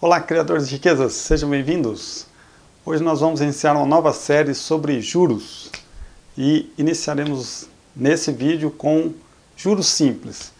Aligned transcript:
Olá, 0.00 0.20
criadores 0.20 0.68
de 0.68 0.76
riquezas, 0.76 1.12
sejam 1.12 1.50
bem-vindos. 1.50 2.24
Hoje 2.86 3.02
nós 3.02 3.18
vamos 3.18 3.40
iniciar 3.40 3.74
uma 3.74 3.84
nova 3.84 4.12
série 4.12 4.54
sobre 4.54 5.00
juros 5.00 5.72
e 6.36 6.72
iniciaremos 6.78 7.66
nesse 7.96 8.30
vídeo 8.30 8.70
com 8.70 9.12
juros 9.56 9.88
simples. 9.88 10.52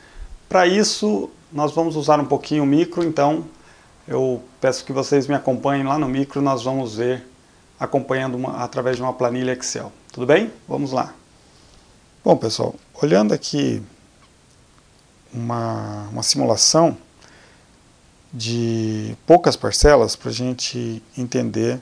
Para 0.48 0.66
isso, 0.66 1.30
nós 1.52 1.72
vamos 1.72 1.94
usar 1.94 2.18
um 2.18 2.24
pouquinho 2.24 2.64
o 2.64 2.66
micro, 2.66 3.04
então 3.04 3.44
eu 4.08 4.42
peço 4.60 4.84
que 4.84 4.92
vocês 4.92 5.28
me 5.28 5.36
acompanhem 5.36 5.86
lá 5.86 5.96
no 6.00 6.08
micro, 6.08 6.42
nós 6.42 6.64
vamos 6.64 6.96
ver 6.96 7.24
acompanhando 7.78 8.34
uma, 8.34 8.64
através 8.64 8.96
de 8.96 9.02
uma 9.02 9.12
planilha 9.12 9.52
Excel. 9.52 9.92
Tudo 10.12 10.26
bem? 10.26 10.50
Vamos 10.66 10.90
lá. 10.90 11.14
Bom, 12.24 12.36
pessoal, 12.36 12.74
olhando 13.00 13.32
aqui 13.32 13.80
uma, 15.32 16.08
uma 16.10 16.24
simulação, 16.24 16.98
de 18.32 19.16
poucas 19.26 19.56
parcelas 19.56 20.14
para 20.14 20.30
a 20.30 20.34
gente 20.34 21.02
entender 21.16 21.80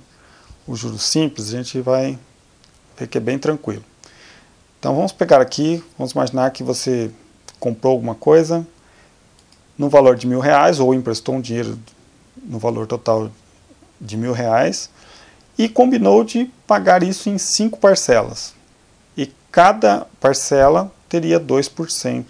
o 0.66 0.74
juros 0.76 1.02
simples, 1.02 1.48
a 1.48 1.58
gente 1.58 1.80
vai 1.80 2.18
ver 2.96 3.06
que 3.06 3.18
é 3.18 3.20
bem 3.20 3.38
tranquilo. 3.38 3.84
Então 4.78 4.94
vamos 4.94 5.12
pegar 5.12 5.40
aqui, 5.40 5.82
vamos 5.98 6.12
imaginar 6.12 6.50
que 6.50 6.62
você 6.62 7.10
comprou 7.58 7.92
alguma 7.92 8.14
coisa 8.14 8.66
no 9.76 9.88
valor 9.88 10.16
de 10.16 10.26
mil 10.26 10.40
reais 10.40 10.80
ou 10.80 10.94
emprestou 10.94 11.34
um 11.34 11.40
dinheiro 11.40 11.78
no 12.44 12.58
valor 12.58 12.86
total 12.86 13.30
de 14.00 14.16
mil 14.16 14.32
reais 14.32 14.90
e 15.58 15.68
combinou 15.68 16.22
de 16.22 16.50
pagar 16.66 17.02
isso 17.02 17.28
em 17.28 17.38
cinco 17.38 17.78
parcelas. 17.78 18.54
E 19.16 19.32
cada 19.50 20.06
parcela 20.20 20.92
teria 21.08 21.40
2% 21.40 22.24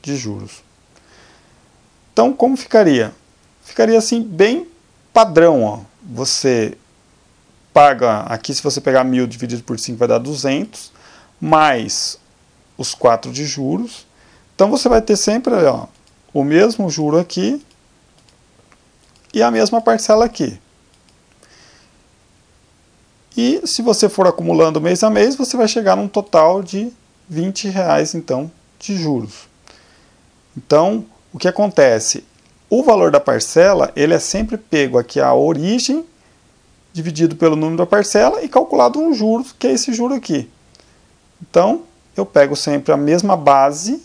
de 0.00 0.16
juros. 0.16 0.62
Então, 2.12 2.32
como 2.32 2.56
ficaria? 2.56 3.12
Ficaria 3.62 3.98
assim 3.98 4.22
bem 4.22 4.68
padrão. 5.12 5.62
Ó. 5.64 5.80
Você 6.02 6.76
paga, 7.72 8.20
aqui 8.20 8.54
se 8.54 8.62
você 8.62 8.80
pegar 8.80 9.04
mil 9.04 9.26
dividido 9.26 9.62
por 9.62 9.78
5 9.78 9.98
vai 9.98 10.08
dar 10.08 10.18
200, 10.18 10.92
mais 11.40 12.18
os 12.76 12.94
4 12.94 13.32
de 13.32 13.44
juros. 13.44 14.06
Então 14.54 14.70
você 14.70 14.88
vai 14.88 15.00
ter 15.00 15.16
sempre 15.16 15.54
ó, 15.54 15.86
o 16.32 16.44
mesmo 16.44 16.90
juro 16.90 17.18
aqui 17.18 17.64
e 19.32 19.42
a 19.42 19.50
mesma 19.50 19.80
parcela 19.80 20.24
aqui. 20.24 20.60
E 23.34 23.62
se 23.64 23.80
você 23.80 24.08
for 24.08 24.26
acumulando 24.26 24.80
mês 24.80 25.02
a 25.02 25.08
mês, 25.08 25.36
você 25.36 25.56
vai 25.56 25.66
chegar 25.66 25.96
num 25.96 26.06
total 26.08 26.62
de 26.62 26.92
20 27.28 27.68
reais 27.68 28.14
então 28.14 28.50
de 28.78 28.96
juros. 28.96 29.48
Então, 30.54 31.06
o 31.32 31.38
que 31.38 31.48
acontece? 31.48 32.24
O 32.74 32.82
valor 32.82 33.10
da 33.10 33.20
parcela, 33.20 33.92
ele 33.94 34.14
é 34.14 34.18
sempre 34.18 34.56
pego 34.56 34.96
aqui 34.96 35.20
a 35.20 35.34
origem, 35.34 36.06
dividido 36.90 37.36
pelo 37.36 37.54
número 37.54 37.76
da 37.76 37.84
parcela 37.84 38.42
e 38.42 38.48
calculado 38.48 38.98
um 38.98 39.12
juros, 39.12 39.52
que 39.52 39.66
é 39.66 39.72
esse 39.72 39.92
juro 39.92 40.14
aqui. 40.14 40.48
Então, 41.42 41.82
eu 42.16 42.24
pego 42.24 42.56
sempre 42.56 42.90
a 42.90 42.96
mesma 42.96 43.36
base, 43.36 44.02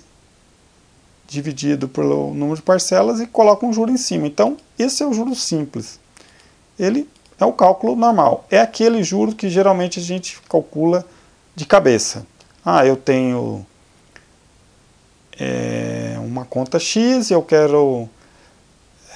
dividido 1.26 1.88
pelo 1.88 2.34
número 2.34 2.58
de 2.58 2.62
parcelas 2.62 3.22
e 3.22 3.26
coloco 3.26 3.66
um 3.66 3.72
juro 3.72 3.90
em 3.90 3.96
cima. 3.96 4.28
Então, 4.28 4.58
esse 4.78 5.02
é 5.02 5.08
o 5.08 5.14
juro 5.14 5.34
simples. 5.34 5.98
Ele 6.78 7.08
é 7.40 7.46
o 7.46 7.54
cálculo 7.54 7.96
normal. 7.96 8.46
É 8.52 8.60
aquele 8.60 9.02
juro 9.02 9.34
que 9.34 9.50
geralmente 9.50 9.98
a 9.98 10.04
gente 10.04 10.42
calcula 10.50 11.06
de 11.56 11.66
cabeça. 11.66 12.28
Ah, 12.66 12.86
eu 12.86 12.98
tenho 12.98 13.66
é, 15.40 16.18
uma 16.20 16.44
conta 16.44 16.78
X 16.78 17.30
e 17.30 17.34
eu 17.34 17.42
quero 17.42 18.10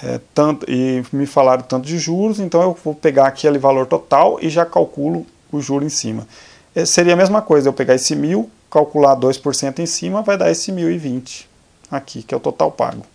é, 0.03 0.19
tanto, 0.33 0.65
e 0.69 1.03
me 1.11 1.25
falaram 1.25 1.63
tanto 1.63 1.85
de 1.85 1.97
juros, 1.97 2.39
então 2.39 2.61
eu 2.61 2.77
vou 2.83 2.95
pegar 2.95 3.27
aquele 3.27 3.59
valor 3.59 3.85
total 3.85 4.39
e 4.41 4.49
já 4.49 4.65
calculo 4.65 5.25
o 5.51 5.61
juro 5.61 5.85
em 5.85 5.89
cima. 5.89 6.27
É, 6.73 6.85
seria 6.85 7.13
a 7.13 7.17
mesma 7.17 7.41
coisa, 7.41 7.69
eu 7.69 7.73
pegar 7.73 7.95
esse 7.95 8.15
mil, 8.15 8.49
calcular 8.69 9.15
2% 9.15 9.79
em 9.79 9.85
cima, 9.85 10.21
vai 10.21 10.37
dar 10.37 10.49
esse 10.49 10.71
1.020 10.71 11.45
aqui, 11.91 12.23
que 12.23 12.33
é 12.33 12.37
o 12.37 12.39
total 12.39 12.71
pago. 12.71 13.05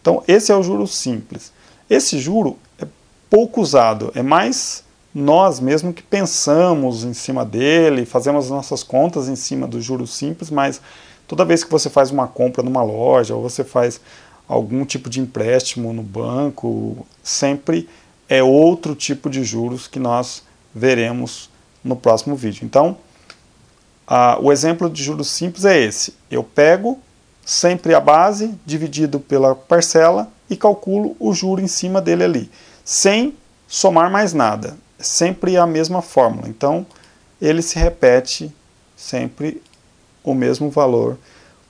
Então, 0.00 0.22
esse 0.26 0.50
é 0.50 0.56
o 0.56 0.62
juro 0.62 0.86
simples. 0.86 1.52
Esse 1.88 2.18
juro 2.18 2.58
é 2.78 2.86
pouco 3.30 3.60
usado, 3.60 4.12
é 4.14 4.22
mais 4.22 4.84
nós 5.14 5.58
mesmo 5.58 5.92
que 5.92 6.02
pensamos 6.02 7.04
em 7.04 7.14
cima 7.14 7.44
dele, 7.44 8.04
fazemos 8.04 8.50
nossas 8.50 8.82
contas 8.82 9.28
em 9.28 9.36
cima 9.36 9.66
do 9.66 9.80
juro 9.80 10.06
simples, 10.06 10.50
mas 10.50 10.80
toda 11.26 11.44
vez 11.44 11.64
que 11.64 11.70
você 11.70 11.88
faz 11.88 12.10
uma 12.10 12.26
compra 12.26 12.62
numa 12.62 12.82
loja 12.82 13.34
ou 13.34 13.42
você 13.42 13.64
faz 13.64 14.00
algum 14.48 14.84
tipo 14.84 15.10
de 15.10 15.20
empréstimo 15.20 15.92
no 15.92 16.02
banco, 16.02 17.06
sempre 17.22 17.88
é 18.28 18.42
outro 18.42 18.94
tipo 18.94 19.28
de 19.28 19.44
juros 19.44 19.86
que 19.86 19.98
nós 19.98 20.42
veremos 20.74 21.50
no 21.84 21.94
próximo 21.94 22.34
vídeo. 22.34 22.64
Então, 22.64 22.96
a, 24.06 24.38
o 24.40 24.50
exemplo 24.50 24.88
de 24.88 25.02
juros 25.02 25.28
simples 25.28 25.66
é 25.66 25.78
esse. 25.78 26.14
Eu 26.30 26.42
pego 26.42 26.98
sempre 27.44 27.94
a 27.94 28.00
base 28.00 28.54
dividido 28.64 29.20
pela 29.20 29.54
parcela 29.54 30.30
e 30.48 30.56
calculo 30.56 31.14
o 31.20 31.34
juro 31.34 31.60
em 31.60 31.68
cima 31.68 32.00
dele 32.00 32.24
ali, 32.24 32.50
sem 32.84 33.34
somar 33.66 34.10
mais 34.10 34.32
nada. 34.32 34.76
É 34.98 35.02
sempre 35.02 35.56
a 35.58 35.66
mesma 35.66 36.00
fórmula. 36.00 36.48
Então, 36.48 36.86
ele 37.40 37.60
se 37.60 37.78
repete 37.78 38.52
sempre 38.96 39.62
o 40.24 40.34
mesmo 40.34 40.70
valor, 40.70 41.18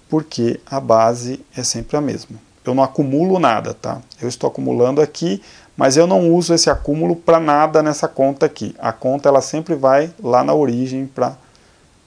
porque 0.09 0.61
a 0.65 0.81
base 0.81 1.44
é 1.55 1.62
sempre 1.62 1.97
a 1.97 2.00
mesma 2.00 2.47
eu 2.64 2.74
não 2.74 2.82
acumulo 2.82 3.38
nada, 3.38 3.74
tá? 3.74 4.00
Eu 4.20 4.28
estou 4.28 4.48
acumulando 4.48 5.00
aqui, 5.00 5.42
mas 5.76 5.96
eu 5.96 6.06
não 6.06 6.32
uso 6.32 6.52
esse 6.52 6.69
acúmulo 6.69 7.16
para 7.16 7.38
nada 7.38 7.82
nessa 7.82 8.08
conta 8.08 8.46
aqui. 8.46 8.74
A 8.78 8.92
conta 8.92 9.28
ela 9.28 9.41
sempre 9.41 9.74
vai 9.74 10.12
lá 10.22 10.42
na 10.42 10.54
origem 10.54 11.06
para 11.06 11.36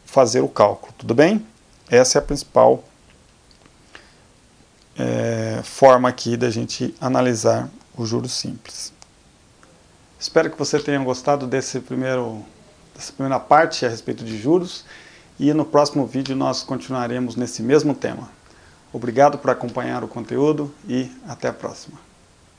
fazer 0.05 0.41
o 0.41 0.47
cálculo, 0.47 0.93
tudo 0.97 1.15
bem? 1.15 1.45
Essa 1.89 2.17
é 2.17 2.19
a 2.19 2.21
principal 2.21 2.83
é, 4.97 5.61
forma 5.63 6.09
aqui 6.09 6.35
da 6.35 6.49
gente 6.49 6.93
analisar 6.99 7.69
o 7.97 8.05
juros 8.05 8.33
simples. 8.33 8.93
Espero 10.19 10.51
que 10.51 10.59
você 10.59 10.79
tenha 10.79 10.99
gostado 10.99 11.47
desse 11.47 11.79
primeiro, 11.79 12.45
dessa 12.93 13.11
primeira 13.11 13.39
parte 13.39 13.85
a 13.85 13.89
respeito 13.89 14.23
de 14.23 14.37
juros 14.37 14.85
e 15.39 15.53
no 15.53 15.65
próximo 15.65 16.05
vídeo 16.05 16.35
nós 16.35 16.61
continuaremos 16.61 17.35
nesse 17.35 17.63
mesmo 17.63 17.95
tema. 17.95 18.29
Obrigado 18.93 19.37
por 19.37 19.49
acompanhar 19.49 20.03
o 20.03 20.07
conteúdo 20.07 20.73
e 20.87 21.09
até 21.27 21.47
a 21.47 21.53
próxima. 21.53 22.10